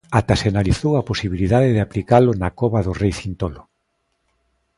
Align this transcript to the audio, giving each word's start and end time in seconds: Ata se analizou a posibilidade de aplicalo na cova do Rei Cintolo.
Ata 0.19 0.35
se 0.41 0.47
analizou 0.53 0.93
a 0.97 1.07
posibilidade 1.09 1.69
de 1.75 1.83
aplicalo 1.87 2.31
na 2.41 2.49
cova 2.59 2.83
do 2.87 2.91
Rei 3.01 3.13
Cintolo. 3.19 3.61